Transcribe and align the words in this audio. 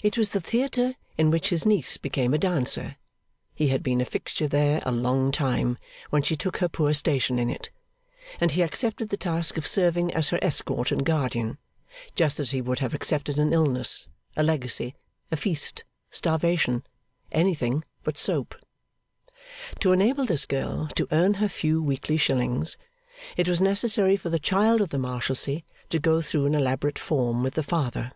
It 0.00 0.16
was 0.16 0.30
the 0.30 0.40
theatre 0.40 0.94
in 1.16 1.28
which 1.32 1.48
his 1.48 1.66
niece 1.66 1.96
became 1.96 2.32
a 2.32 2.38
dancer; 2.38 2.94
he 3.52 3.66
had 3.66 3.82
been 3.82 4.00
a 4.00 4.04
fixture 4.04 4.46
there 4.46 4.80
a 4.86 4.92
long 4.92 5.32
time 5.32 5.76
when 6.10 6.22
she 6.22 6.36
took 6.36 6.58
her 6.58 6.68
poor 6.68 6.92
station 6.94 7.36
in 7.36 7.50
it; 7.50 7.70
and 8.40 8.52
he 8.52 8.62
accepted 8.62 9.08
the 9.08 9.16
task 9.16 9.56
of 9.56 9.66
serving 9.66 10.14
as 10.14 10.28
her 10.28 10.38
escort 10.40 10.92
and 10.92 11.04
guardian, 11.04 11.58
just 12.14 12.38
as 12.38 12.52
he 12.52 12.60
would 12.60 12.78
have 12.78 12.94
accepted 12.94 13.40
an 13.40 13.52
illness, 13.52 14.06
a 14.36 14.44
legacy, 14.44 14.94
a 15.32 15.36
feast, 15.36 15.82
starvation 16.12 16.84
anything 17.32 17.82
but 18.04 18.16
soap. 18.16 18.54
To 19.80 19.90
enable 19.92 20.24
this 20.26 20.46
girl 20.46 20.86
to 20.94 21.08
earn 21.10 21.34
her 21.42 21.48
few 21.48 21.82
weekly 21.82 22.18
shillings, 22.18 22.76
it 23.36 23.48
was 23.48 23.60
necessary 23.60 24.16
for 24.16 24.30
the 24.30 24.38
Child 24.38 24.80
of 24.80 24.90
the 24.90 24.98
Marshalsea 25.00 25.64
to 25.90 25.98
go 25.98 26.20
through 26.22 26.46
an 26.46 26.54
elaborate 26.54 27.00
form 27.00 27.42
with 27.42 27.54
the 27.54 27.64
Father. 27.64 28.12